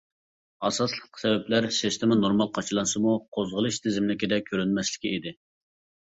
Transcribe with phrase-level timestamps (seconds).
[0.67, 5.35] ئاساسلىق سەۋەبلەر سىستېما نورمال قاچىلانسىمۇ قوزغىلىش تىزىملىكىدە كۆرۈنمەسلىكى ئىدى.